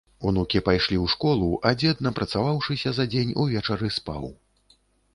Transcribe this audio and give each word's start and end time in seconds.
Унукі 0.29 0.61
пайшлі 0.69 0.97
ў 1.03 1.11
школу, 1.15 1.51
а 1.69 1.75
дзед, 1.83 2.03
напрацаваўшыся 2.09 2.89
за 3.01 3.09
дзень, 3.15 3.39
увечары 3.45 3.95
спаў. 4.01 4.31